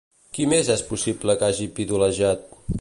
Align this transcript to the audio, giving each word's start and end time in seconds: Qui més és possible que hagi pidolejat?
Qui 0.37 0.47
més 0.53 0.71
és 0.77 0.83
possible 0.87 1.37
que 1.43 1.51
hagi 1.51 1.69
pidolejat? 1.81 2.53